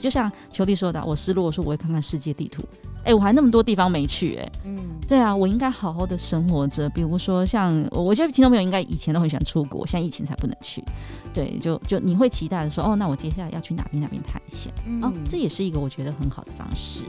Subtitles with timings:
[0.00, 2.64] 就像球弟说的，我失落的时候，我会看看世界地图。
[3.04, 4.78] 哎，我还那么多地方没去，哎，嗯，
[5.08, 6.88] 对啊，我应该好好的生活着。
[6.90, 10.82] 比如说像，像我觉得听众朋友应该以前都很喜欢出国，现在疫情才不能去。
[11.32, 14.72] 对，就就你会期待的说，哦，那我接下来要去哪边哪边探险？
[14.86, 17.04] 嗯、哦，这也是一个我觉得很好的方式。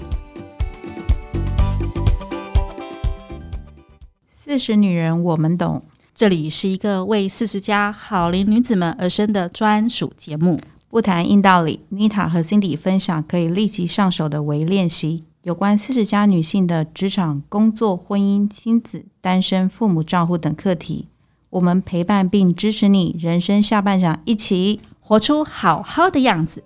[4.43, 5.81] 四十女人，我们懂。
[6.13, 10.59] 这里是一个为四十加好龄女子们而生的专属节目，
[10.91, 11.79] 不谈硬道理。
[11.89, 15.23] Nita 和 Cindy 分享可以立即上手的微练习。
[15.43, 21.07] 有关四十加女性的职场、工作、婚姻、亲子、单身、父母照顾等课题，
[21.49, 26.61] 我们陪伴并支持你人生下半场，一起活出好好的样子。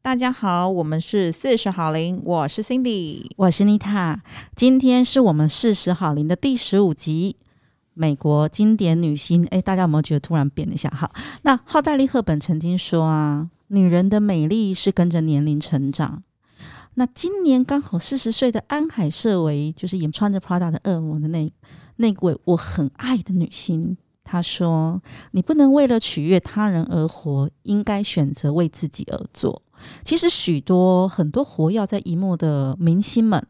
[0.00, 4.20] 大家好，我们是四十好龄，我是 Cindy，我是 Nita，。
[4.56, 7.36] 今天是我们四十好龄的第十五集。
[7.94, 10.90] 美国经典女星，诶，大家有没有觉得突然变了一下？
[10.90, 11.10] 好，
[11.42, 16.22] 那奥黛丽·赫本曾经说啊，女人的美丽是跟着年龄成长。
[16.94, 21.52] 那今年刚好四十岁的安海瑟薇，就是演穿着 Prada 的恶魔的那
[21.96, 29.62] 那位我很爱的女星，她说：“你不能为了取悦他人而活，应该选择为自己而做。”
[30.04, 33.44] 其实许多很多活跃在荧幕的明星们。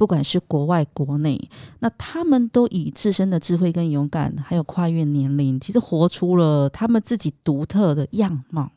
[0.00, 1.38] 不管是国外国内，
[1.80, 8.72] 那他们都以自身的智慧跟勇敢，还有跨越年龄，其实活出了他们自己独特的样貌。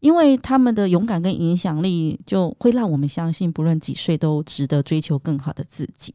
[0.00, 6.12] 因为他们的勇敢跟影响力，就会让我们相信，不论几岁都值得追求更好的自己。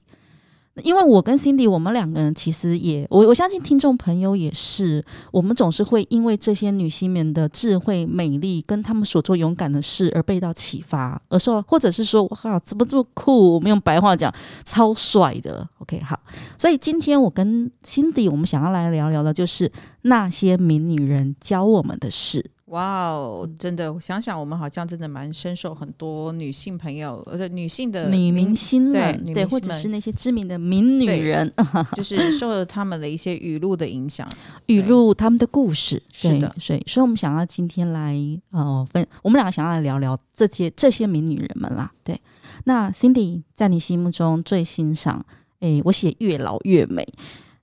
[0.83, 13.53] 因为我跟 Cindy，我们两个人其实也，我我相信听众朋友也是，我们总是会因为这些女性们的智慧、美丽，跟她们所做勇敢的事而被到启发，而说，或者是说，哇，怎么这么酷？
[13.55, 14.33] 我们用白话讲，
[14.65, 15.67] 超帅的。
[15.79, 16.19] OK，好，
[16.57, 19.71] 所以今天我跟 Cindy，我们想要来聊聊的，就是
[20.03, 22.51] 那些名女人教我们的事。
[22.67, 31.49] 哇哦，真的，我想想，我们好像真的蛮深受很多女性朋友，呃，女性的女明星们，对，对，或者是那些知名的名女人，
[31.93, 34.27] 就是受了他们的一些语录的影响，
[34.65, 38.13] 语录他们的故事，是的，所以，所以我们想要今天来，
[38.51, 42.19] 呃，分，我们两个想要来聊聊这些这些名女人们啦，对。
[42.65, 45.25] 那 Cindy 在你心目中最欣赏，
[45.61, 47.07] 诶，我写越老越美，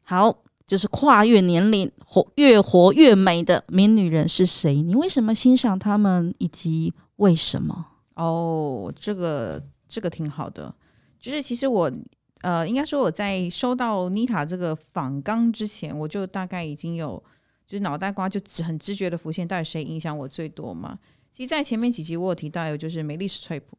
[0.02, 0.38] 好。
[0.66, 4.80] 就是跨越年龄活越活越美的名女人是谁？
[4.82, 7.86] 你为什么欣赏她们，以及为什么？
[8.16, 10.74] 哦，这个这个挺好的。
[11.20, 11.90] 就是其实我
[12.42, 17.22] 呃，应该说我在收到妮塔这个访纲之前，我就大概已经有
[17.66, 20.98] 就是脑袋瓜就很直觉的浮现，到底谁影响我最多嘛？
[21.30, 23.76] 其实，在前面几集我有提到，有就是梅丽史翠普。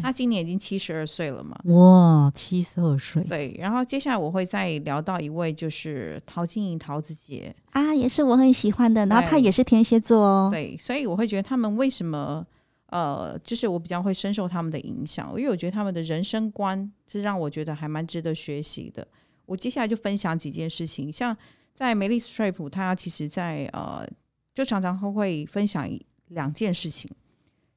[0.00, 1.58] 他今年已经七十二岁了嘛？
[1.64, 3.24] 哇，七十二岁。
[3.24, 9.04] 对，然后接下来我会再聊到一位，就是陶晶莹、陶子姐啊，也是我很喜欢的。
[9.06, 10.48] 然后他也是天蝎座哦。
[10.52, 12.46] 对，所以我会觉得他们为什么
[12.86, 19.06] 呃，就是我比较会深受他们的影响，因为我觉得他们的人生观是让我觉得还蛮值得学习的。
[19.46, 21.36] 我接下来就分享几件事情，像
[21.74, 24.06] 在梅丽史翠普，她其实在呃，
[24.54, 25.90] 就常常会会分享
[26.28, 27.10] 两件事情。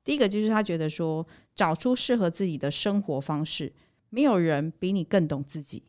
[0.04, 1.26] 第一个就是他觉得说，
[1.56, 3.72] 找出适合自己的生活方式，
[4.10, 5.84] 没有人比你更懂自己，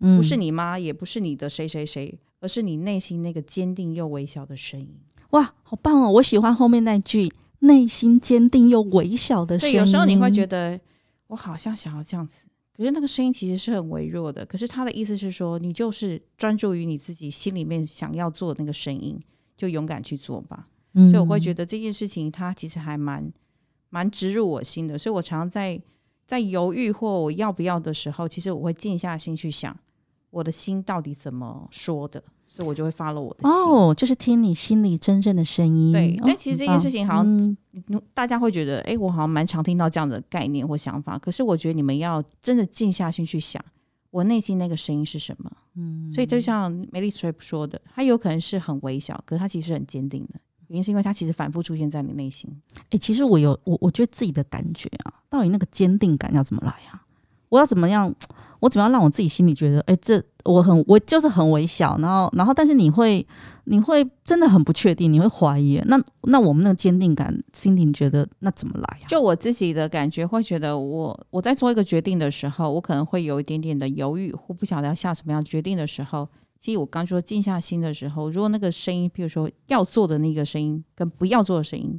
[0.00, 4.98] 嗯、不是你妈，也不是你的谁谁谁，而是你内心那个坚定又微小的声音。
[5.30, 6.10] 哇，好棒哦！
[6.10, 9.76] 我喜欢后面那句“内心坚定又微小的声音”。
[9.76, 10.80] 对，有时候你会觉得
[11.28, 12.42] 我好像想要这样子，
[12.76, 14.44] 可是那个声音其实是很微弱的。
[14.44, 19.16] 可是他的意思是说，你就是专注于你自己心里面想要做的那个声音，
[19.56, 20.66] 就勇敢去做吧。
[20.94, 23.32] 嗯、所以我会觉得这件事情，他其实还蛮。
[23.90, 25.80] 蛮植入我心的，所以我常常在
[26.26, 29.76] 在犹豫或我要不要的时候，其实我会静下心去想，
[30.30, 33.50] 我的心到底怎么说的，所以我就会 follow 我的心。
[33.50, 35.92] 哦，就是听你心里真正的声音。
[35.92, 37.56] 对，但其实这件事情好像、嗯、
[38.14, 41.18] 大家会觉得，哎，我好像蛮常听到这样的概念或想法。
[41.18, 43.60] 可是我觉得你们要真的静下心去想，
[44.10, 45.50] 我内心那个声音是什么？
[45.74, 50.40] 嗯，所以就像梅丽史翠普说的，它有可能是很微小，可是它其实很坚定的。
[50.70, 52.48] 原因是因为它其实反复出现在你内心。
[52.76, 57.04] 哎、欸，其实我有我，我觉得自己的感觉啊，到底那个坚定感要怎么来啊？
[57.48, 58.14] 我要怎么样？
[58.60, 63.26] 我怎么样让我自己心里觉得，哎、欸，这我很我就是很微小，然后然后，但是你会
[63.64, 65.80] 你会真的很不确定，你会怀疑。
[65.86, 69.08] 那那我们那个坚定感，心里觉得那怎么来啊？
[69.08, 76.28] 就我自己的感觉，会觉得我我在做一个决定的时候，我可能会有一点点的犹豫，或不晓得要下什么样决定的时候。
[76.60, 81.98] 其实我刚说静下心的时候，如果那个声音，比如说要做的那个声音跟不要做的声音，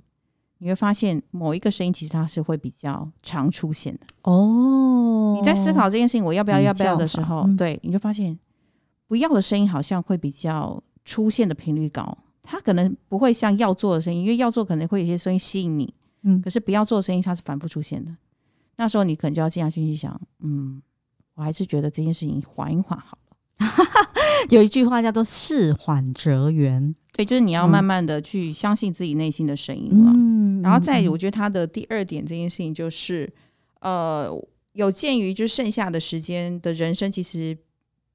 [0.59, 4.01] 你会发现某一个声音其实它是会比较常出现的。
[4.21, 8.37] 哦，你在思考这件事情我要不要要不要的时候，嗯、对，你就发现
[9.07, 15.91] 不要的声音好像会比较出现的频率高，它可能不会像要做的声音，因为要做可能会有一些声音吸引你，
[16.21, 18.15] 嗯，可是不要做的声音它是反复出现的。
[18.75, 20.79] 那时候你可能就要静下心去想，嗯，
[21.33, 23.30] 我还是觉得这件事情缓一缓好了。
[24.49, 30.11] 有一句话叫做“事缓则圆”，对，就是你要慢慢的去相信自己内心的声音了。
[30.15, 33.31] 嗯，然后再，我觉得他的第二点这件事情就是，
[33.81, 34.29] 呃，
[34.73, 37.57] 有鉴于就剩下的时间的人生，其实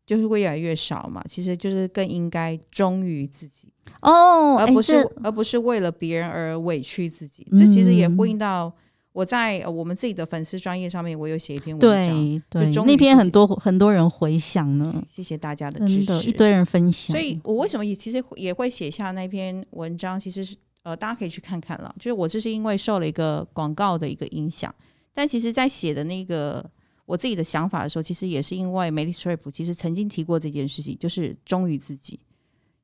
[0.04, 1.24] 就是会越来越少嘛。
[1.28, 3.68] 其实就是更应该忠于自己
[4.02, 7.46] 哦，而不是而不是为了别人而委屈自己。
[7.52, 8.72] 这其实也呼应到。
[9.16, 17.16] 我在我们自己的粉丝专业上面，我有写一篇文章，对，对，那篇很多很多人回想呢，谢谢大家的支持，一堆人分享。
[17.16, 21.94] 所以我为什么也其实也会写下那篇文章，其实是呃，大家可以去看看了。
[21.98, 24.74] 就是我这是因为受了一个广告的一个影响，
[25.14, 26.62] 但其实在写的那个
[27.06, 32.20] 我自己的想法的时候，其实也是因为梅丽史翠普其实曾经提过这件事情，就是忠于自己。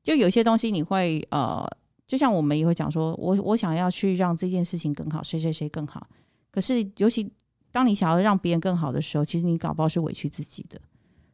[0.01, 1.63] 就有些东西你会呃，
[2.07, 6.07] 就像我们也会讲说，我我想要去让这件事情更好，谁谁谁更好。
[6.53, 7.33] 可是，尤其
[7.71, 10.79] 当你想要让别人更好的时候，其实你搞不好是委屈自己的。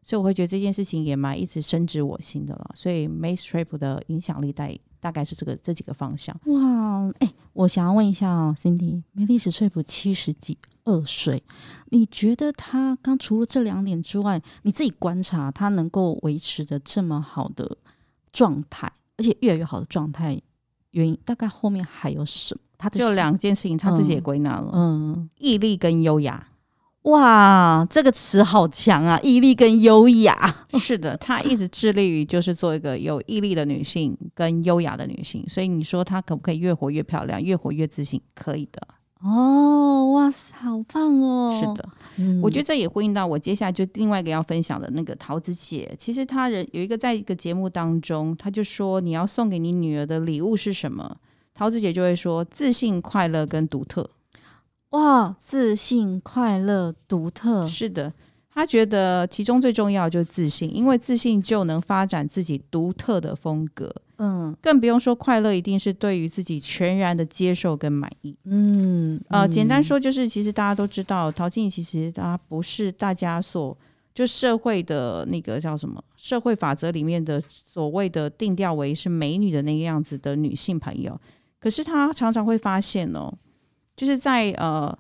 [0.02, 2.72] 所以我会觉得这件事情也蛮一直深植我心的了。
[2.74, 4.68] 所以 Meryl Streep 的影响力大
[5.02, 6.34] 大概是这个这几个方向。
[6.46, 11.44] 哇，哎，我想要问一下哦，Cindy，梅丽史翠普七十几二岁，
[11.90, 17.78] 你觉得她刚除了这两点之外，你自己观察她能够维持的这么好的
[18.32, 20.42] 状态，而且越来越好的状态，
[20.92, 22.62] 原因大概后面还有什么？
[22.80, 26.48] 他就两件事情，他自己也归纳了，嗯，嗯，毅力跟优雅。
[27.04, 29.18] 哇，这个词好强啊！
[29.22, 30.36] 毅力跟优雅，
[30.78, 35.44] 是的，她一直致力于就是做一个有毅力的女性跟优雅的女性。
[35.48, 38.22] 所以你说她可不可以越活越漂亮，越活越自信？
[38.36, 38.82] 可以的。
[39.22, 41.58] 哦，哇塞，好棒哦！
[41.58, 45.94] 是的，嗯，我觉得这也呼应到我接下来就另外一个要分享的那个桃子姐。
[45.98, 51.18] 其实她人有一个在一个节目当中，她就说你要送给你女儿的礼物是什么？
[51.60, 54.10] 桃子姐就会说：自信、快乐跟独特。
[54.92, 58.14] 哇，自信、快乐、独特，是的。
[58.50, 63.94] 她觉得其中最重要就是自信，因为自信就能发展自己独特的风格。
[64.20, 68.34] 嗯，更不用说快乐，一定是对于自己全然的接受跟满意。
[68.46, 73.78] 嗯，嗯呃，简单说就是，其实大家都知道，陶晶莹其实她不是大家所
[74.14, 81.20] 就社会的那个叫什么社会法则里面的所谓的定调为是美女的那个样子的女性朋友。
[81.60, 83.34] 可是他常常会发现哦，
[83.96, 84.98] 就是在呃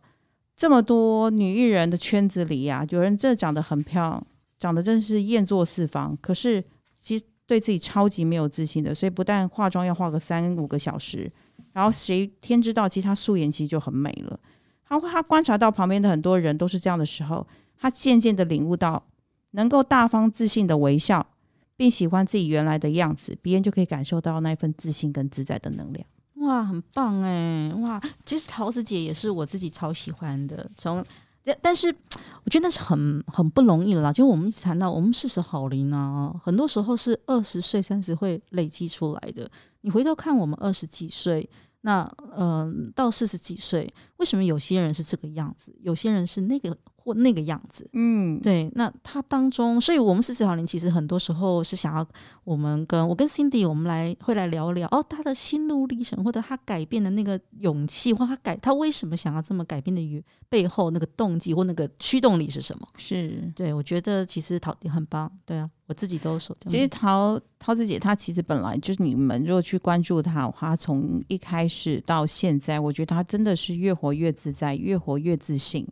[0.55, 4.27] 这么多女艺人的圈子里呀、啊，有人这长得很漂亮，
[4.59, 6.63] 长得真是艳作四方，可是
[6.99, 11.31] 其实对自己超级没有自信的，所以不但化妆要化个三五个小时，
[11.71, 14.39] 然后谁天知道其实他素颜其实就很美了。
[14.83, 17.47] 他他观察到旁边的很多人都是这样的时候，
[17.77, 19.01] 他渐渐的领悟到，
[19.51, 21.25] 能够大方自信的微笑，
[21.77, 26.05] 并喜欢自己原来的样子，别人就可以感受到那份自信跟自在的能量。
[26.39, 27.73] 哇，很棒哎！
[27.75, 30.69] 哇，其实桃子姐也是我自己超喜欢的。
[30.75, 31.05] 从
[31.43, 31.87] 但但是
[32.43, 34.13] 我觉得那是很很不容易了啦。
[34.13, 39.49] 就我们一直谈到我们四十好龄啊，很多时候是二十岁、三十会累积出来的。
[39.81, 41.49] 你回头看我们二十几岁，
[41.81, 46.77] 那嗯、到四十几岁，为什么有些人是这个样子，有些人是那个？
[47.09, 52.05] 或那个样子，嗯，对，那他当中，所以我们四十好龄其实很多时候是想要
[52.43, 62.87] 我们跟我跟 Cindy，我们来会来聊聊哦，他的心路历程，或者他改变的那个勇气，或他改他为什么想要这么改变的与背后那个动机或那个驱动力是什么？
[62.97, 75.87] 是对，我觉得其实陶姐很棒，对啊，我自己都说，其实陶陶子姐她其实本来就是你们如果去关注她，她从一开始到现在，我觉得她真的是越活越自在，越活越自信。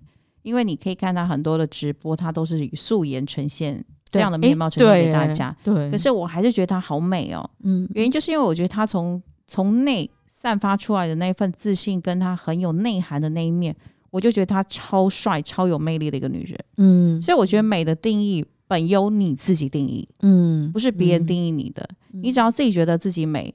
[0.48, 5.54] 因为你可以看到很多的直播，它都是以素颜呈现这样的面貌呈现给大家。
[5.62, 7.50] 对，对，可是我还是觉得她好美哦。
[7.64, 13.76] 嗯，原因就是因为我觉得她从从内散发出来的那份自信，跟她很有内涵的那一面，
[14.10, 16.58] 我就觉得她超帅、超有魅力的一个女人。
[16.78, 21.86] 嗯，所以我觉得美的定义本由你自己定义，嗯，不是别人定义你的。
[22.14, 23.54] 嗯，你只要自己觉得自己美，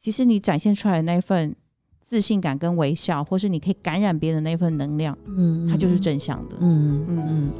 [0.00, 1.54] 其实你展现出来的那份。
[2.12, 7.50] 自信感跟微笑，或是你可以感染别人的那份能量，嗯，它就是正向的，嗯嗯嗯。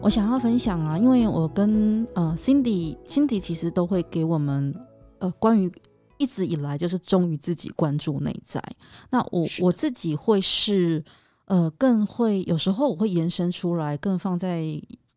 [0.00, 4.72] 我想要分享啊，因为我跟呃 Cindy，Cindy 其实都会给我们
[5.18, 5.68] 呃关于
[6.16, 8.62] 一直以来就是忠于自己、关注内在。
[9.10, 11.04] 那我我自己会是。
[11.48, 14.64] 呃，更会有时候我会延伸出来，更放在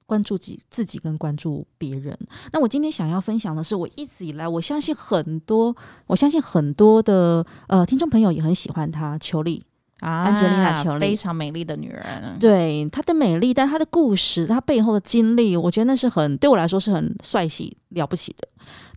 [0.06, 2.18] 关注自己，自己跟关注别人。
[2.52, 5.76] 那我今天想要分享的是，我一直以来，我相信很多，
[6.08, 9.64] 我相信很多的呃听众朋友也很喜欢她，裘丽。
[10.02, 18.48] 啊，安吉丽娜·裘丽非常美丽的女人，对她的美丽，但她的故事，她背后的经历，我觉得那是很对我来说是很帅气、了不起的。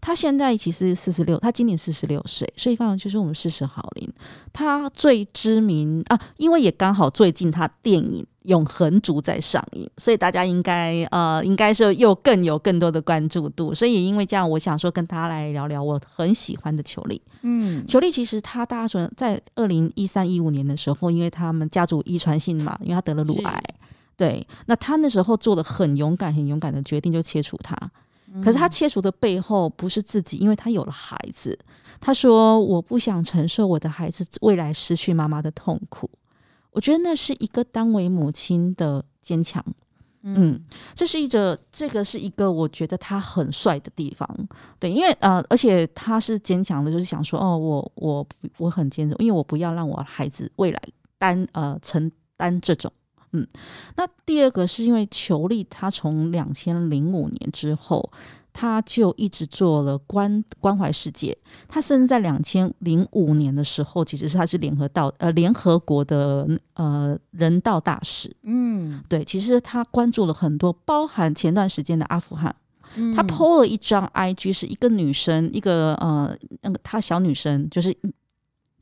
[0.04, 4.12] 她现在其实四十六，他今年四十六岁，所以刚好就是我们四十好龄。
[4.52, 8.26] 他最知名啊，因为也刚好最近他电影。
[8.44, 13.72] 永恒族在上映，所以大家应该呃，应该是又更有更多的关注度。
[13.72, 17.18] 所以也因为这样，我想说跟大家来聊聊我很喜欢的裘力。
[17.40, 23.64] 嗯，裘力其实他大家说在二零一三一五年的时候，因为他们家族遗传性嘛，因为他得了乳癌，
[24.14, 27.74] 对，那他那时候做了很勇敢、很勇敢的决定，就切除她。
[28.42, 31.58] 可是他切除的背后不是自己，因为他有了孩子。
[32.00, 36.10] 他说：“我不想承受我的孩子未来失去妈妈的痛苦。”
[36.72, 39.64] 我觉得那是一个当为母亲的坚强，
[40.22, 40.60] 嗯，
[40.92, 44.28] 这是一个这个是一个我觉得他很帅的地方，
[44.80, 48.26] 对，因为呃，而且他是坚强的，就是想说，哦，我我
[48.58, 50.82] 我很坚持，因为我不要让我孩子未来
[51.16, 52.92] 担呃承担这种，
[53.34, 53.46] 嗯，
[53.96, 58.10] 那第二个是因为裘力他从两千零五年之后。
[58.56, 61.36] 他就一直做了关关怀世界，
[61.66, 68.32] 他甚至在两千零五年的时候，其实是他是联合到呃联合国的呃人道大使。
[68.44, 72.54] 嗯，对，其实他关注了很多，包含前段时间的阿富汗。
[72.94, 77.92] 嗯、他 PO 了一张 IG，是一个女生，一个呃那个她小女生，就是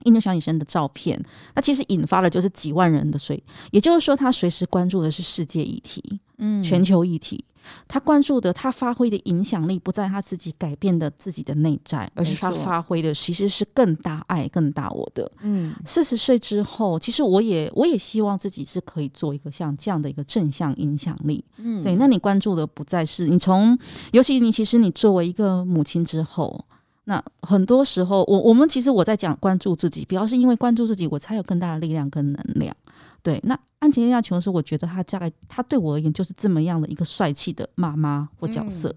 [0.04, 1.22] 印度小女生的照片。
[1.54, 7.44] 那其实引发了就是几万人的追，也就是说，他随时关注的是世界议题，嗯，全球议题。
[7.86, 15.30] 他关注的，他发挥的影响力不在他自己改变的自己的内在，而是他发挥的其实是更大爱、更大我的。
[15.42, 21.44] 嗯，四十岁之后，其实我也我也希望自己是可以做一个像这样的一个正向影响力。
[21.58, 21.94] 嗯，对。
[21.94, 23.78] 那你关注的不再是你从，
[24.10, 26.64] 尤其你其实你作为一个母亲之后，
[27.04, 32.74] 那很多时候，我我们其实我在讲关注自己，主要是因为关注自己，我才有更大的力量跟能量。
[33.22, 38.94] 对，那安吉丽娜·琼斯，我觉得她大概，她对我而言就是这么样的一个帅气的妈妈或角色。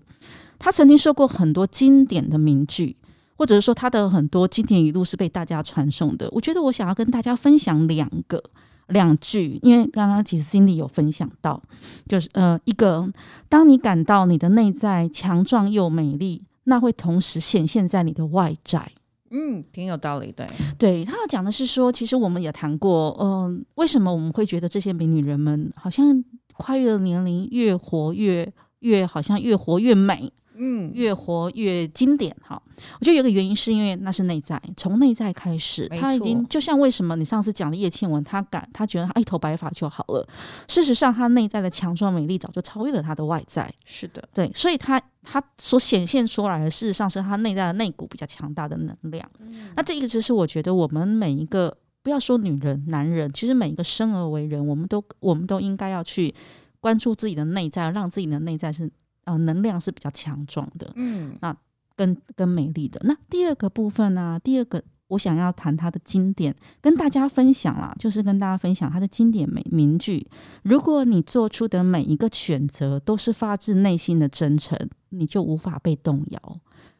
[0.57, 2.95] 她曾经说过很多经典的名句，
[3.37, 6.29] 或者是说她的很多经典语录是被大家传颂的。
[6.31, 8.43] 我觉得我想要跟大家分享两个
[8.87, 11.61] 两句，因为刚刚其实 Cindy 有分享到，
[12.07, 13.07] 就是呃，一个
[13.49, 18.91] 当你感到你的内在强壮又美丽，那会同时显现在你的外在。
[19.31, 20.45] 嗯，挺有道理的。
[20.77, 30.31] 对，他要讲的是说，其实我们也谈过，嗯、呃，为什么我们会觉得这些美女人们好像跨越了年龄，越活越越好像越活越美。
[30.57, 32.61] 嗯，越活越经典哈。
[32.99, 40.27] 我觉得有个原因是因为那是内在，从内在开始，他已经就像为什么你上次讲的叶倩文，他敢，他觉得他一头白发就好了。
[40.67, 43.71] 事实上，他内在的强壮美丽早就超越了他的外在。
[43.85, 49.29] 是的，对，所以他他所显现出来的，事实上是他内在的那股比较强大的能量。
[49.39, 56.33] 嗯、那这一个其实我觉得我们每一个，不要说女人、男人，其实每一个生而为人，我们都我们都应该要去
[56.79, 58.91] 关注自己的内在，让自己的内在是。
[59.25, 61.55] 呃，能量是比较强壮的，嗯，那
[61.95, 63.01] 跟跟美丽的。
[63.03, 64.39] 那第二个部分呢、啊？
[64.39, 70.27] 第二个我想要谈它的经典，跟大家分享啦，就是跟大家分享它的经典美名句。
[70.61, 74.77] 如果你做出的每一个选择都是发自内心的真诚，
[75.09, 76.59] 你就无法被动摇。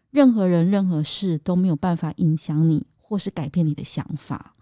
[0.10, 4.55] 任何人、任何事都没有办法影响你，或是改变你的想法。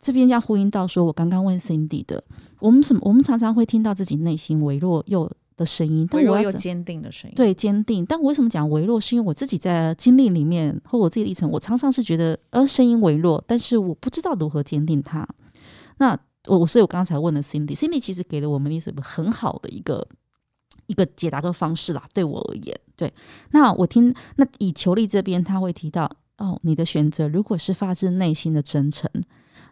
[0.00, 2.22] 这边要呼应到说，我刚刚问 Cindy 的，
[2.60, 3.00] 我们什么？
[3.04, 5.28] 我们常常会听到自己内心微弱又。
[5.56, 8.04] 的声音，但我有坚定的声音，对，坚定。
[8.04, 9.00] 但我为什么讲微弱？
[9.00, 15.26] 是因为我自己在经历里面或我自己的历程，我常常是觉得，呃，声音微弱，但是我不知道如何坚定它。
[15.98, 20.06] 那我，所以我刚才问了 Cindy，Cindy 其实给了我们一个很好的一个
[20.86, 22.04] 一个解答的方式啦。
[22.12, 23.12] 对我而言，对。
[23.52, 29.08] 那我听，那以裘莉这边他会提到，哦，你的选择如果是发自内心的真诚，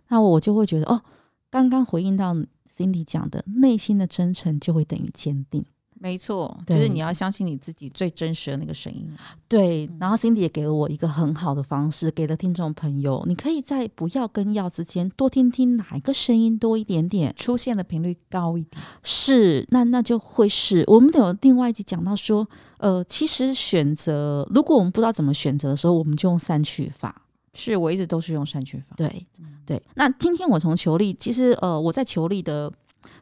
[0.09, 1.03] 那我就会觉得，哦，
[1.51, 2.35] 刚刚回应到
[2.71, 5.65] Cindy 讲的，内心的真诚就会等于坚定。
[6.03, 9.09] 没错，就是你要相信你自己最真实的那个声音。
[9.47, 18.83] 对，然后 Cindy 也给了我一个很好的方式，给了听众朋友，你可以在不要跟要之间多听听哪一个声音多一点点，出现的频率高一点。
[19.05, 27.23] 是，那那就会是我们有另外一集讲到说，呃，其实选择，如果我们不知道怎么选择的时候，我们就用删去法。
[27.55, 28.97] 是我一直都是用删去法。
[28.97, 29.27] 对，
[29.65, 29.81] 对。
[29.95, 32.73] 那今天我从球力，其实呃，我在球力的。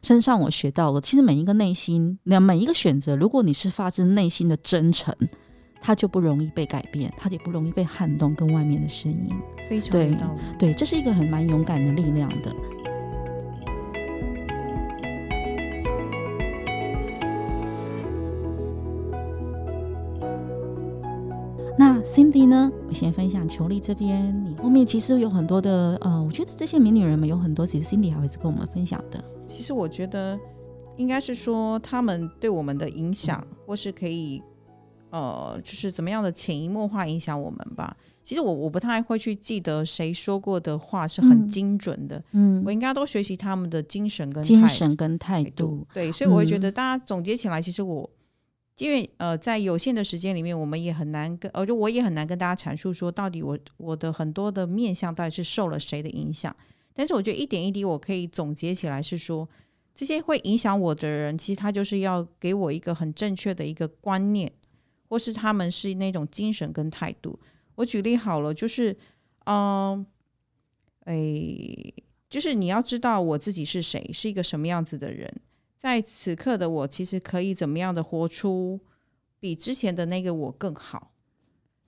[0.01, 5.15] 身上我学到了，其实每一个内心，那每一个选择，如果你是发自内心的真诚，
[5.81, 8.35] 它就不容易被改变，它也不容易被撼动。
[8.35, 9.35] 跟外面的声音，
[9.69, 10.15] 非常对
[10.57, 12.53] 对，这是一个很蛮勇敢的力量的。
[21.77, 22.71] 那 Cindy 呢？
[22.87, 26.23] 我先分享裘丽这边，你后面其实有很多的呃……
[26.23, 29.23] 我觉得这些名女人们有很多，其实 Cindy 还会跟我们分享的。
[29.51, 30.39] 其实我觉得
[30.95, 34.41] 应该是说他们对我们的影响，嗯、或是可以
[35.09, 37.95] 呃，就是怎么样的潜移默化影响我们吧。
[38.23, 48.09] 其实我我不太会去记得谁说过的话是很精准的，嗯，我应该都学习他们的精神跟精神跟态度，对，所以我会觉得大家总结起来，其实我。
[48.77, 56.55] 因为呃，在有限的时间里面，我们也很难跟，呃，就我也很难跟大家阐述说，到底我我的很多的面相到底是受了谁的影响。
[56.93, 59.47] 但是我觉得一点一滴，我可以总结起来是说，
[59.95, 64.51] 这些会影响我的人，其实他就是要给我一个很正确的一个观念，
[65.07, 67.39] 或是他们是那种精神跟态度。
[67.75, 68.95] 我举例好了，就是
[69.45, 70.05] 嗯，
[71.05, 71.15] 哎，
[72.29, 75.31] 就是你要知道我自己是谁，是一个什么样子的人。
[75.77, 78.79] 在此刻的我，其实可以怎么样的活出
[79.39, 81.11] 比之前的那个我更好？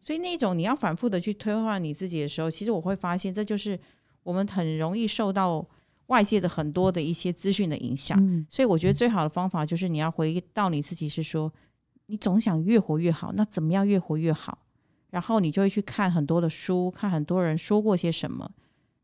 [0.02, 3.80] 所以那种你要反复的去推换你自己的时候，其实我会发现，这就是
[4.24, 5.66] 我们很容易受到
[6.08, 8.18] 外界的很多的一些资讯的影响。
[8.20, 8.46] 嗯。
[8.50, 11.52] 所以我觉得最好的方法就是你要回到你自己，是说
[12.08, 14.58] 你总想越活越好，那怎么样越活越好？
[15.10, 18.50] 然后你就会去看很多的书，看很多人说过些什么，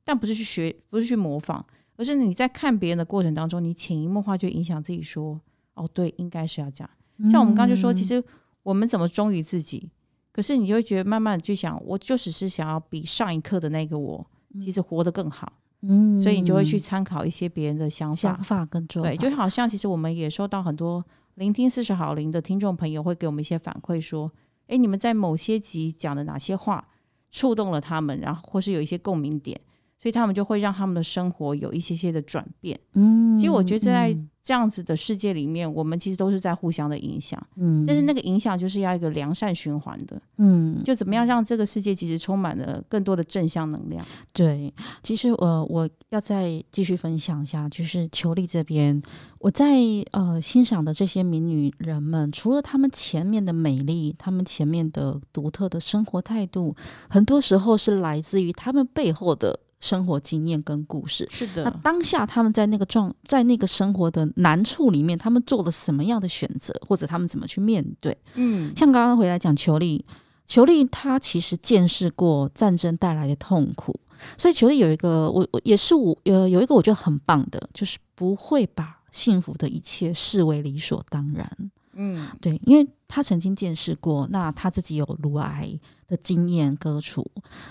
[0.03, 1.63] 但不是去学，不是去模仿。
[1.97, 5.39] 而是你在看别人的过程当中，你潜移默化就影响自己说
[5.75, 6.89] ：“哦，对，应该是要这样。”
[7.29, 8.23] 像我们刚刚就说，其实
[8.63, 9.89] 我们怎么忠于自己？
[10.31, 14.25] 可是你就会觉得，慢慢的就想，我就只是想要比上一刻的那个我，
[14.59, 15.51] 其实活得更好。
[15.81, 19.09] 嗯，所以你就会去参考一些别人的想法、想法跟做法。
[19.09, 21.03] 对，就好像其实我们也收到很多
[21.35, 24.29] 聆听四十好龄的听众朋友会给我们一些反馈，说
[24.67, 26.85] ：“哎，你们在某些集讲的哪些话
[27.31, 29.59] 触动了他们，然后或是有一些共鸣点。”
[29.99, 32.79] 所以他们就会让他们的生活有一些些的转变。
[32.93, 37.39] 嗯，其实我觉得在这样子的世界里面，嗯、我们其实都是在互相的影响。
[37.57, 40.19] 嗯，但是那个影响就是要一个良善循环的。
[40.37, 44.03] 嗯，就怎么样让这个世界其实充满了更多的正向能量。
[44.33, 48.99] 对，其实呃，我要再继续分享一下，就是球力这边，
[49.39, 49.75] 我在
[50.11, 56.73] 呃欣赏的这些名女人们，除了她们前面的美丽，她们前面的独特的生活态度，
[57.09, 59.59] 很多时候是来自于她们背后的。
[59.79, 68.17] 生活经验跟故事是的，那当下他们在那个状，在那个生活的难处里面，他们做了什么样的选择，或者他们怎么去面对？
[68.35, 70.03] 嗯，像刚刚回来讲裘丽，
[70.45, 73.97] 裘丽她其实见识过战争带来的痛苦，
[74.37, 81.49] 所以裘丽有一个我我也是我呃有一个我觉得很棒的，就是不会把幸福的一切视为理所当然。
[81.93, 87.25] 嗯，对，因为他曾经见识过，那他自己有乳癌的经验割除，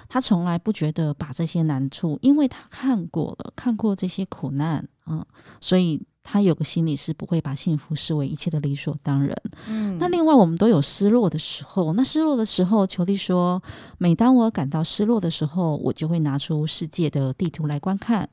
[0.09, 5.25] 他从来不觉得把这些难处，因为他看过了，看过这些苦难，嗯，
[5.61, 9.35] 所以他有个心理是不会把幸福视为一切的理所当然。
[9.69, 13.63] 嗯，那另外我们都有失落的时候，那失落的时候，裘弟说，
[13.97, 18.29] 每当我感到失落的时候，我就会拿出世界的地图来观看。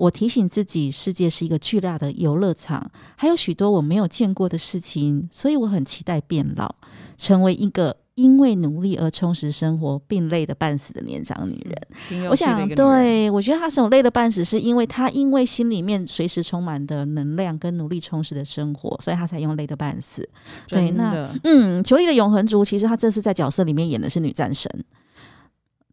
[0.00, 6.74] 我提醒自己，世界是一个巨大的游乐场，还有许多我没有见过的事情，所以我很期待变老，
[7.18, 11.76] 成为一个因为努力而充实生活并累得半死的年长女人。
[12.12, 20.26] 嗯、我想，对，我觉得她这种累得半死，是因为她因为心里面随时充满的能量跟努力充实的生活，所以她才用累得半死。
[20.66, 24.82] 对，那嗯，裘力的永恒族，其实她这次在角色里面演的是女战神。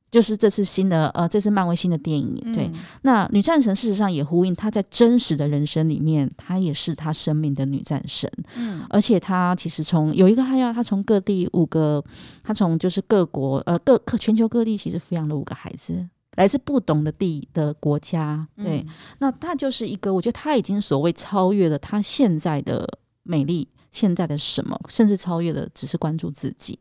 [0.10, 8.32] 就是这次新的呃，这次漫威新的电影，对，嗯、那女战神事实上也呼应她在真实的人生里面，她也是她生命的女战神。
[8.56, 12.02] 嗯，而且她其实从有一个她要她从各地五个，
[12.42, 18.48] 她从就是各国呃各各全球各地其实抚养了五个孩子，来自不同的地的国家。
[18.56, 22.88] 对，嗯、那她就是一个，我觉得她已经所谓超越了她现在的
[23.24, 26.80] 美丽，现在的什么，甚至超越了只是关注自己。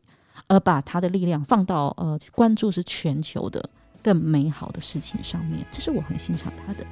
[0.49, 3.69] 而把他的力量放到呃关注是全球的
[4.01, 6.85] 更美好的事情上面，这是我很欣赏他的。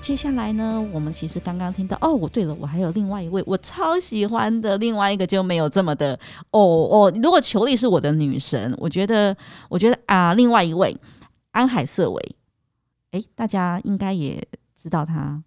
[0.00, 6.18] 接下来呢，我们其实刚刚听到哦，我对了，我还有另外一位我超喜欢的另外一个就没有这么的
[6.50, 7.12] 哦哦。
[7.22, 9.36] 如果裘丽是我的女神，我觉得
[9.68, 10.96] 我觉得啊，另外一位
[11.52, 12.36] 安海瑟薇，
[13.12, 14.44] 诶，大家应该也。
[14.80, 15.42] 知道他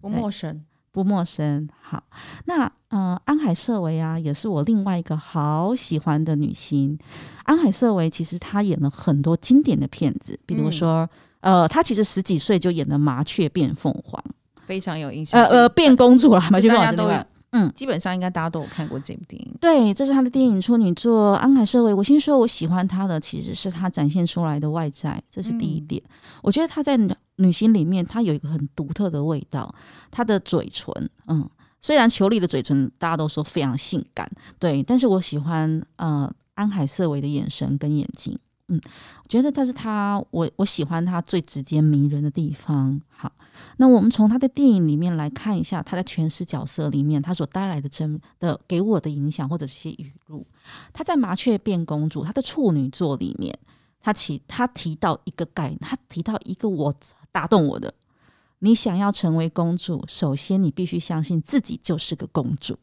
[0.00, 1.66] 不陌生，不陌生。
[1.80, 2.02] 好，
[2.44, 6.98] 那呃，安海瑟薇啊，也是我另外一个好喜欢的女星。
[7.44, 11.08] 安海瑟薇其实她演了很多经典的片子，比如说，
[11.40, 14.22] 嗯、呃，她其实十几岁就演了《麻雀变凤凰》，
[14.66, 15.42] 非常有印象。
[15.42, 19.54] 呃呃，变公主了，麻雀变凤凰嗯，基本上应该大家都有看过这部电影。
[19.60, 21.32] 对，这是他的电影处女作。
[21.34, 26.02] 安海瑟薇，我先说我喜欢他的，其实是他展现出来的外在，这是第一点。
[26.04, 26.10] 嗯、
[26.42, 26.98] 我觉得他在
[27.36, 29.74] 女星里面，他有一个很独特的味道，
[30.10, 30.92] 他的嘴唇，
[31.26, 31.48] 嗯，
[31.80, 38.38] 虽然裘丽的嘴唇大家都说非常性感，对，但是我喜欢呃安海瑟薇的眼神跟眼睛。
[38.68, 38.80] 嗯，
[39.22, 43.00] 我觉得这是他，我我喜欢他最直接迷人的地方。
[43.08, 43.32] 好，
[43.78, 50.46] 那我们从他的电影里面来看一下他在诠释角色里面他所带来的真的给我的影响或者是些语录。
[50.92, 53.58] 他在《麻雀变公主》他的处女作里面，
[54.02, 56.94] 他提他提到一个概念，他提到一个我
[57.32, 57.94] 打动我的：
[58.58, 62.78] 你想要成为公主，首先你必须相信自己就是个公主。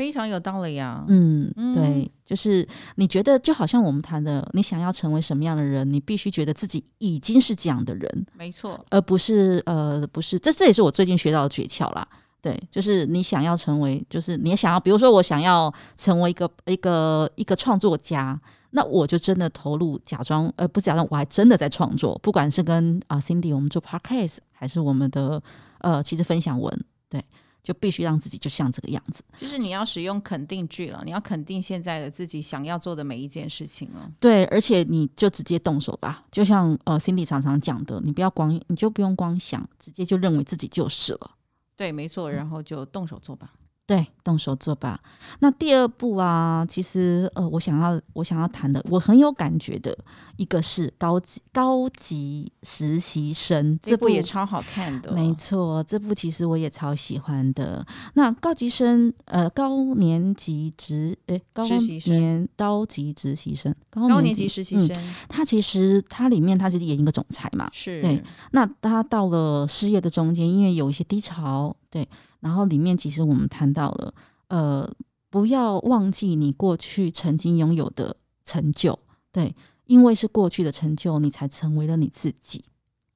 [0.00, 12.08] 非常有道理呀，嗯，对，就是你觉得就好像我们谈的，你想要成为什么样的人，你必须觉得自己已经是这样的人，没错，而不是呃，不是，这这也是我最近学到的诀窍啦。
[12.40, 25.42] 对，就是你想要成为，就是你想要，比如说我想要成为一个一个一个创作家，那我就真的投入，假装呃不假装，我还真的在创作，不管是跟啊、呃、Cindy 我们做 Podcast，还是我们的
[25.80, 27.22] 呃其实分享文，对。
[27.70, 34.10] 就必须让自己就像这个样子，就是你要使用肯定句了，你要肯定现在的自己想要做的每一件事情了。
[34.18, 41.30] 对，而且你就直接动手吧，就像呃，Cindy 常常讲的，你不要光，你就不用光想，直接就认为自己就是了。
[41.76, 43.52] 对，没错，然后就动手做吧。
[43.90, 45.00] 对，动手做吧。
[45.40, 49.98] 那第二部啊，其实呃，我想要我想要谈的，我很有感觉的
[50.36, 55.10] 一个是高级高级实习生，这部也超好看的。
[55.10, 57.84] 没错，这部其实我也超喜欢的。
[58.14, 68.22] 那高级生呃，高年级职诶，高年高级实习生，高年级实习生，嗯，他其实他里面他是演一个总裁嘛，是对。
[68.52, 72.08] 那他到了事业的中间，因为有一些低潮，对。
[72.40, 74.14] 然后里面其实我们谈到了，
[74.48, 74.90] 呃，
[75.28, 78.98] 不要忘记你过去曾经拥有的成就，
[79.30, 82.64] 对，因为是过去的成就，你才成为了你自己。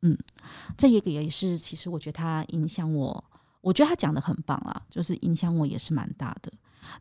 [0.03, 0.17] 嗯，
[0.77, 3.25] 这一个也是，其实我觉得他影响我，
[3.63, 6.53] 我觉得他讲的很棒啊，就是影响我也是蛮大的。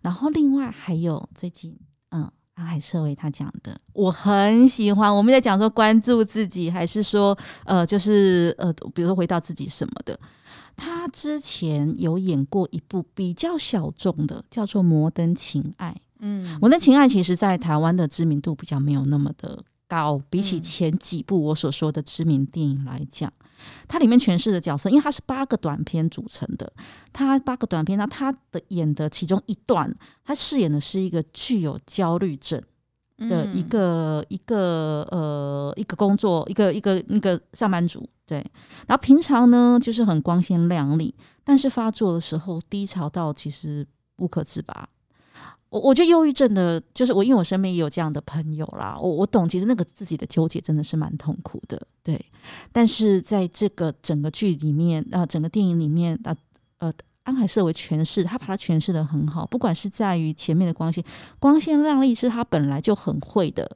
[0.02, 1.78] 然后另外还有最近，
[2.12, 5.14] 嗯，安海瑟薇他讲的，我很喜欢。
[5.14, 10.18] 我们在讲说关注自己，还是说，呃，就是呃，比如说回到自己什么的。
[10.76, 15.92] 他之前有演过一部比较小众的，叫做《摩登情爱》。
[16.20, 23.32] 嗯，《摩登情爱》其实在台湾的知名度比较没有那么的高，比起前几部我所说的知名电影来讲，
[23.88, 26.72] 它里面诠释的角色，因为它是八个短片组成的，
[27.12, 32.62] 它八个短片，那他的演的其中一段，他饰演的是一个具有焦虑症
[33.28, 38.08] 的一个、嗯、一个呃一个工作一个一个那个上班族。
[38.26, 38.38] 对，
[38.88, 44.88] 然后平常呢就是很光鲜亮丽，但是发作的时候低潮到其实不可自拔。
[45.70, 51.82] 我我觉得忧郁症的，就是我因为我身边也有这样的朋友啦，我我懂，其实那个自己的纠结真的是蛮痛苦的。
[52.02, 52.24] 对，
[52.72, 56.36] 但是在这个整个剧里面啊、呃，整个电影里面啊，
[56.78, 61.04] 呃，安海瑟薇诠释，他把它诠释得很好，不管是在于前面的光线
[61.40, 63.70] 光线亮丽是他本来就很会的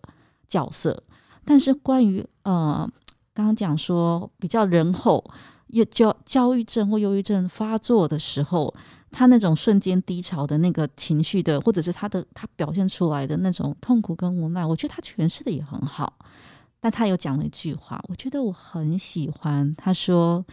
[0.48, 1.04] 角色，
[1.44, 2.90] 但是关于呃。
[3.34, 5.24] 刚刚讲说比较人后，
[5.68, 8.74] 又焦焦虑症或忧郁症发作的时候，
[9.12, 16.18] 他那种瞬间低潮的那个情绪的，或者是他的他表现出来的那种痛苦跟无奈，我觉得他诠释的也很好。
[16.80, 19.72] 但他有讲了一句话，我觉得我很喜欢。
[19.76, 20.44] 他说：“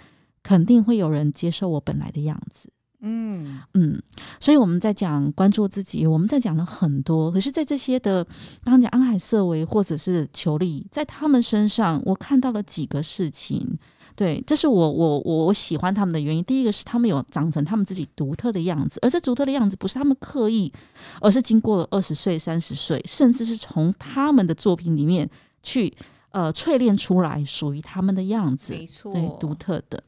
[0.44, 2.68] 肯定会有人接受我本来的样子。”
[3.06, 4.02] 嗯嗯，
[4.40, 7.30] 所以我们在讲关注自己，我们在讲了很多。
[7.30, 8.24] 可是，在这些的
[8.64, 13.78] 刚刚讲安海瑟薇或者是裘丽，在他们身上，我看到了几个事情。
[14.16, 16.42] 对，这是我我我喜欢他们的原因。
[16.44, 20.72] 第一个是他们有长成他们自己独特的样子，而这独特的样子不是他们刻意，
[21.20, 25.28] 而是经过了二十岁、三十岁，甚至是从他们的作品里面
[25.62, 25.92] 去
[26.30, 30.02] 呃淬炼出来属于他们的样子，没错，对，独特的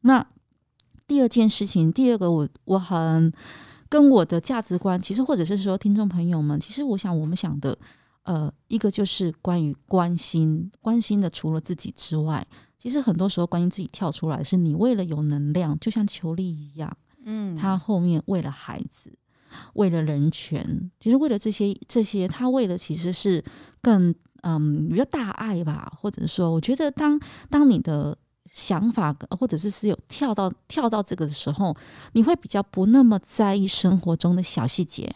[0.00, 0.26] 那。
[1.10, 3.32] 第二件事情，第二个我我很
[3.88, 7.76] 跟我的价值观，其实或者是说听众朋友们，其实我想我们想的，
[8.22, 12.46] 呃，一个就是关于关心，关心的除了自己之外，
[12.78, 19.12] 其实很多时候关心自己跳出来，是你为了有能量，就像裘力一样，嗯，他后面为了孩子，
[19.74, 23.42] 为了人权，其实为了这些这些，他为了其实是
[23.82, 27.20] 更嗯比较大爱吧，或者说，我觉得当
[27.50, 28.16] 当你的。
[28.46, 31.76] 想法，或者是是有跳到跳到这个的时候，
[32.12, 35.12] 你会比较不那么在意生活中的小细节，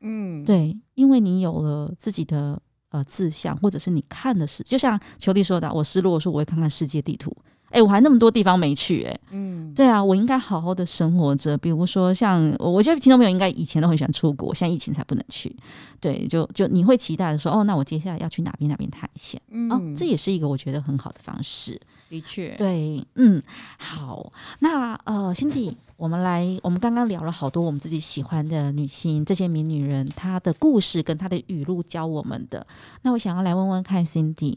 [0.00, 2.60] 嗯，对，因为你有了自己的
[2.90, 7.34] 呃志向，或者是你看的是，就像球弟说的，我失落的时候，我会看看世界地图，
[7.74, 11.58] 哎，我还那么多地方没去，哎，嗯，对啊，我应该好好的生活着。
[11.58, 15.54] 比如说像，像我觉得听众朋友应该以前都很喜欢出国，现在疫情才不能去。
[16.00, 19.40] 对，就就你会期待的说，哦，那我接下来要去哪边哪边探险？
[19.50, 21.80] 嗯，哦，这也是一个我觉得很好的方式。
[22.08, 23.42] 的确，对，嗯，
[23.76, 32.64] 好，那呃，Cindy，我们来，我们刚刚聊了好多我们自己喜欢的女性，这些名女人，她的故事跟她的语录教我们的。
[33.02, 34.56] 那我想要来问问看，Cindy，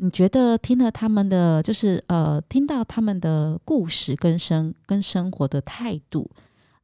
[0.00, 6.30] 你觉得听了他们的，就是呃，听到他们的故事跟生跟生活的态度，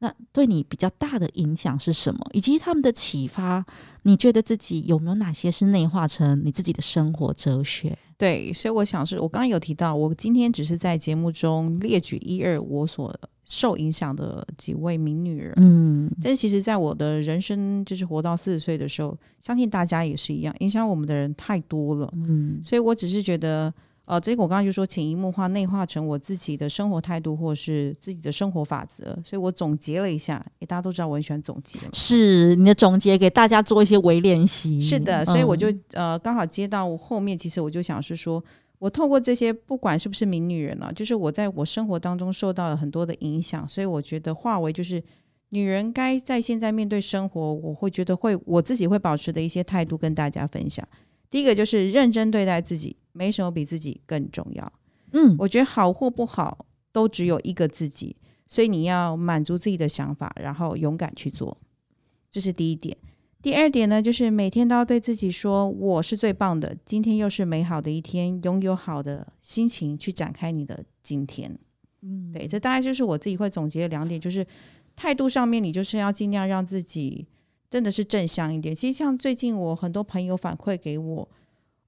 [0.00, 2.20] 那对你比较大的影响是什么？
[2.32, 3.64] 以及他们的启发，
[4.04, 7.98] 你觉得自己有没有哪些是内化成你自己的生活哲学？
[8.16, 13.14] 对，所以我想是我刚刚有提到，我今天只是在节目中列举一二我所
[13.44, 23.72] 受影响的几位名女人，嗯，但是其实在我的人生就是活到四十岁的时候，相信大家也是一样，影响我们的人太多了，嗯，所以我只是觉得。
[24.06, 38.44] 呃，这个我刚刚就说潜移默化内化成我自己的生活态度，或是自己的生活法则，所以我总结了一下，诶，大家都知道我很喜欢总结，是你的总结给大家做一些微练习，是的，所以我就、嗯、呃刚好接到我后面，其实我就想是说，
[38.78, 45.02] 我透过这些，不管是不是名女人啊，就是我在我生活当中受到了很多的影响，所以我觉得化为就是
[45.48, 50.86] 女人该在现在面对生活，我会觉得会我自己会保持的一些态度跟大家分享。
[51.34, 54.72] 第一个就是认真对待自己，没什么比自己更重要。
[55.10, 58.14] 嗯，我觉得好或不好都只有一个自己，
[58.46, 61.58] 所以你要满足自己的想法，然后勇敢去做，
[62.30, 62.96] 这是第一点。
[63.42, 71.58] 第二点呢，就是每天都要对自己说：“我是最棒的，今天又是美好的一天，拥有好的心情去展开你的今天。”
[72.02, 74.46] 嗯，对，这大概就是我自己会总结的两点，就是
[74.94, 77.26] 态度上面，你就是要尽量让自己。
[77.74, 78.72] 真的是正向一点。
[78.72, 81.28] 其实像最近我很多朋友反馈给我，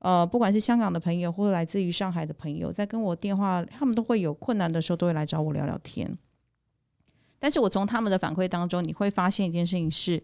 [0.00, 6.18] 呃，不管是香港的朋友或者来自于上海的朋友，在跟我电话，他们都会有困难的时候都会来找我聊聊天。
[7.38, 10.20] 但是我从他们的反馈当中，你会发现一件事情是，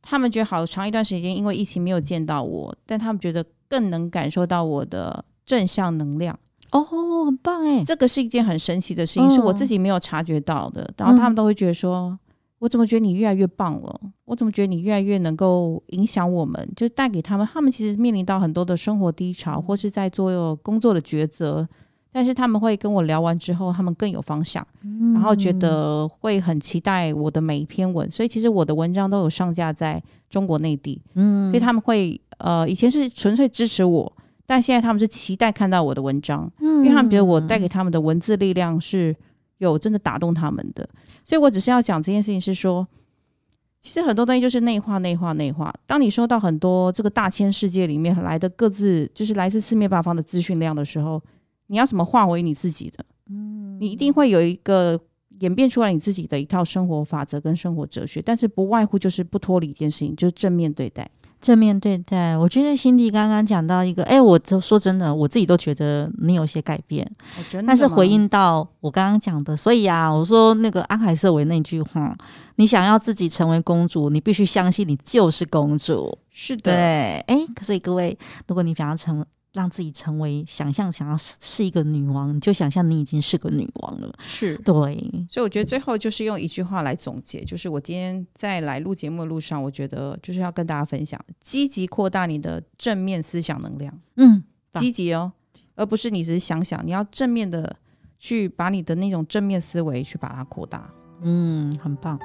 [0.00, 6.38] 他们觉得好长一段时间因为疫情没有见到我，但他们觉得更能感受到我的正向能量。
[6.70, 10.88] 哦，很棒哎，这个是一件很神奇的事情，是我自己没有察觉到的。
[10.96, 12.16] 然后他们都会觉得说。
[12.64, 14.00] 我怎么觉得你越来越棒了？
[14.24, 16.66] 我怎么觉得你越来越能够影响我们？
[16.74, 21.68] 就带给他们，他们其实面临到很多的生活低潮，或是在做工作的抉择，
[22.10, 24.66] 但是他们会跟我聊完之后，他们更有方向，
[25.12, 28.10] 然后觉得会很期待我的每一篇文。
[28.10, 34.10] 所以其实我的文章都有上架在中国内地，嗯，所以他们会呃以前是纯粹支持我，
[34.46, 39.14] 但现在他们是期待看到我的文章，因为他们觉得我带给他们的文字力量是。
[39.58, 40.88] 有真的打动他们的，
[41.24, 42.86] 所以我只是要讲这件事情是说，
[43.80, 45.72] 其实很多东西就是内化、内化、内化。
[45.86, 51.22] 当你收到很多这个大千世界里面来的各自就是来自四面八方的资讯量的时候，
[51.68, 53.04] 你要怎么化为你自己的？
[53.30, 55.00] 嗯，你一定会有一个
[55.40, 61.10] 演变出来你自己的一套生活法则跟生活哲学，但是不外乎就是不脱离一件事情，就是正面对待。
[61.44, 67.06] 正面对待，我觉得辛迪刚刚讲到一个，哎，我就说真的，我自己都觉得你有些改变。
[67.66, 72.16] 但是回应到我刚刚讲的，所以啊，我说那个安海瑟薇那句话，
[72.56, 76.16] 你想要自己成为公主，你必须相信你就是公主。
[76.30, 79.22] 是的，对，哎，所以各位，如果你想要成。
[79.54, 84.12] 让自己成为想象，想要是一个女王，你就想象你已经是个女王了。
[84.26, 84.96] 是对，
[85.30, 93.96] 所以我觉得最后就是用一句话来总结，就是我今天在来录节目的路上，我觉得就是要跟大家分享，积极扩大你的正面思想能量。
[94.16, 95.32] 嗯，积极哦，
[95.76, 97.76] 而不是你只是想想，你要正面的
[98.18, 100.90] 去把你的那种正面思维去把它扩大。
[101.22, 102.18] 嗯，很棒。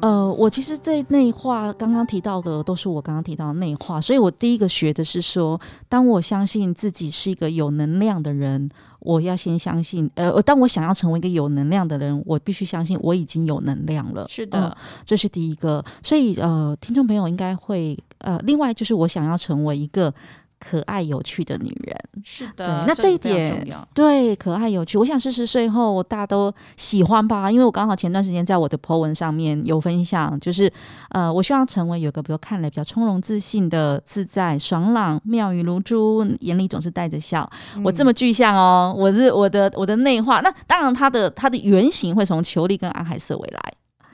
[0.00, 4.00] 呃，我其实，在内化刚刚提到的，都是我刚刚提到的内化。
[4.00, 14.26] 所以我第一个学的是说，当我相信自己是一个有能量的人，我要先相信，呃，当我想要成为一个有能量的人，我必须相信我已经有能量了。
[14.28, 15.84] 是的，呃，这是第一个。
[16.02, 20.12] 所以，呃，听众朋友应该会，呃，另外就是我想要成为一个。
[20.60, 30.70] 可爱有趣的女人，是的，对，那这一点对可爱有趣，我想四十岁后大家都喜欢吧，因为我刚好前段时间在我的 po 文上面有分享，就是
[31.08, 37.50] 呃，我希望成为有个比如看来比较从容自信的、自在爽朗、妙语如珠，眼里总是带着笑。
[37.76, 43.60] 嗯、我这么具象哦，我是我的我的内化，那当然它的它的原型会从裘丽跟安海瑟薇来。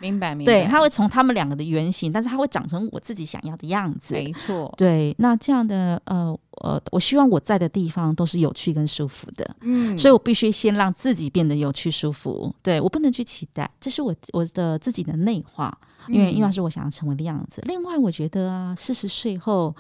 [0.01, 0.53] 明白，明白。
[0.53, 4.15] 对，他会从他们两个的原型，但是他会长成我自己想要的样子。
[4.15, 4.73] 没错。
[4.77, 9.57] 对，那这样的呃呃，我希望我在的地方都是有趣跟舒服的。
[9.61, 9.97] 嗯。
[9.97, 12.55] 所以我必须先让自己变得有趣舒服。
[12.63, 15.77] 对，我不能去期待，这是我我的自己的内化。
[16.09, 17.61] 因为因为是我想要成为的样子。
[17.67, 19.75] 另外，我觉得啊，四十岁后，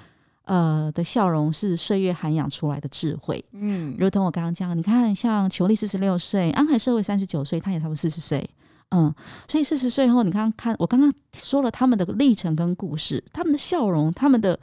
[0.45, 3.45] 呃的笑容是岁月涵养出来的智慧。
[3.53, 8.45] 嗯，如同我刚刚讲，你看，像裘丽四十六岁，安海社会三十九岁，他也差不多四十岁。
[8.91, 9.13] 嗯，
[9.49, 14.59] 所以四十岁后，你刚刚看我刚刚说了他们的历程跟故事，他们的笑容，他们的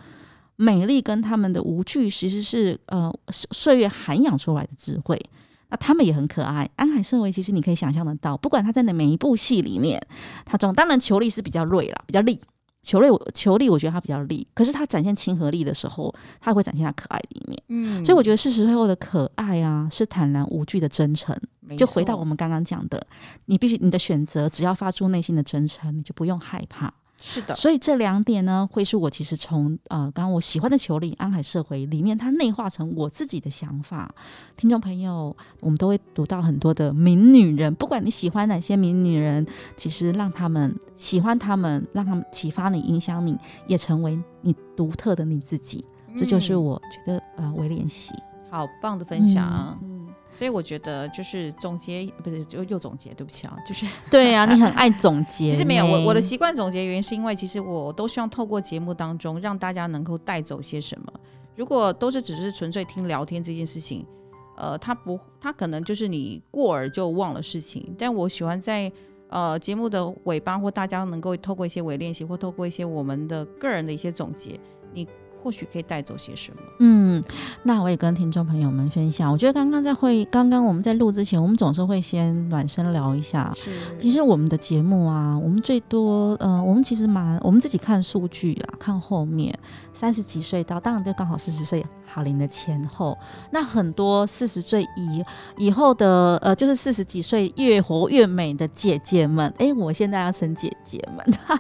[0.56, 5.22] 美丽跟他们的无惧，其实是呃岁月涵养出来的智慧。
[5.70, 6.70] 那他们也很可爱。
[6.76, 10.00] 安海生威其实你可以想象得到，不管他在哪每一部戏里面，
[10.46, 12.22] 他中当然裘莉是比较锐啦，比较
[12.84, 12.92] 利。
[12.92, 17.64] 裘莉，裘莉，我觉得他比较力，可是他展现亲和力的时候，他会展现他可爱的一面。
[17.70, 21.36] 嗯，所以我觉得四十岁后的可爱啊，是坦然无惧的真诚。
[21.78, 23.08] 就回到我们刚刚讲的，
[23.46, 26.94] 你必须你的选择，只要发出内心的真诚，你就不用害怕。
[27.20, 34.14] 是的，所以这两点呢，会是我其实从呃，刚刚我喜欢的球里安海社会里面，它内化成我自己的想法。
[34.58, 39.46] 听众朋友，我们都会读到很多的名女人，不管你喜欢哪些名女人，
[39.78, 45.86] 其实让他们喜欢他们，让他们启发你、影响你，也成为你独特的你自己。
[46.10, 48.12] 嗯、这就是我觉得呃，微练习
[48.50, 49.80] 好棒的分享。
[49.82, 49.93] 嗯
[50.36, 55.48] 所以我觉得就是总结，不是又又总结，对不起啊，就是 对啊，你很爱总结。
[55.54, 61.14] 其实没有，我我的习惯总结原因是因为其实我都希望透过节目当中让大家能够带走些什么。
[61.56, 64.04] 如果都是只是纯粹听聊天这件事情，
[64.58, 67.96] 呃，他不，他可能就是你过耳就忘了事情。
[67.96, 68.92] 但我喜欢在
[69.30, 74.60] 呃节目的尾巴或大家能够透过一些微练习或透过一些我们的个人的一些总结，
[74.94, 75.08] 你。
[75.44, 76.58] 或许可以带走些什么？
[76.80, 77.22] 嗯，
[77.64, 79.30] 那我也跟听众朋友们分享。
[79.30, 83.52] 我觉得刚刚在会，刚刚我们在录之前，我们总是会先暖身聊一下。
[83.54, 89.54] 是，其实我们的节目啊，我们最多，呃，我们其实蛮，我们自己看数据啊，看后面
[89.92, 91.86] 三十几岁到，当然就刚好四十岁。
[92.06, 93.18] 哈林的前后，
[93.50, 95.26] 那很多四十岁以
[95.58, 101.60] 以后的，呃，就是四十几岁越活越美的姐姐们，哎，我现在要称姐姐们，他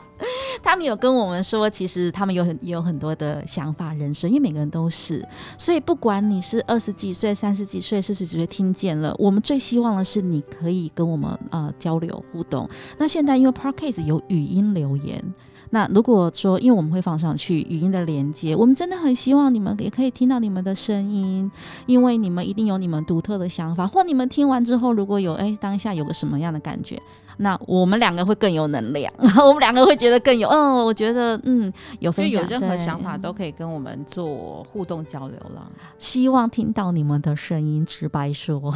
[0.61, 12.69] 他们有跟我们说，其实他们有很有很多的想法、人生，因为每个人都是，所以不管你是二十几岁、三十几岁、四十几岁，听见了，我们最希望的是你可以跟我们呃交流互动。
[12.99, 15.23] 那现在因为 Podcast 有语音留言。
[15.71, 21.49] 那如果说，因为我们会放上去语音的连接，我们真的很希望你们也可以听到你们的声音，
[21.87, 27.01] 因为你们一定有你们独特的想法，或你们听完之后，如果有哎当下有个什么样的感觉。
[27.37, 29.11] 那我们两个会更有能量，
[29.45, 35.71] 我们两个会觉得更有，嗯，我觉得嗯有分享，有任何想法都可以跟我们做互动交流了。
[35.97, 38.73] 希望听到你们的声音，直白说，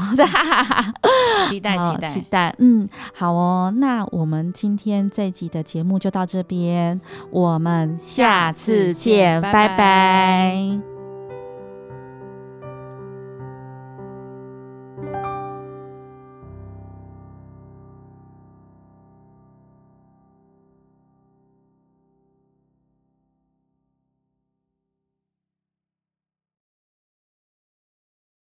[1.48, 9.68] 期待期待期待，嗯，好哦，那我们今天这集的节目就到这边，我们下次见，拜拜。
[9.68, 10.97] 拜拜。